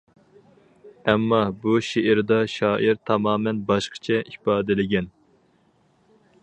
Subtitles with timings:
[1.11, 5.13] ئەمما، بۇ شېئىردا شائىر تامامەن باشقىچە ئىپادىلىگەن.